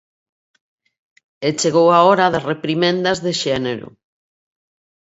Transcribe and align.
E 1.47 1.49
chegou 1.59 1.87
a 1.91 1.99
hora 2.07 2.27
das 2.33 2.47
reprimendas 2.51 3.17
de 3.25 3.31
xénero. 3.41 3.87